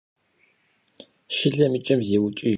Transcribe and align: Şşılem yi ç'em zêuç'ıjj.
Şşılem 1.35 1.73
yi 1.75 1.79
ç'em 1.85 1.99
zêuç'ıjj. 2.07 2.49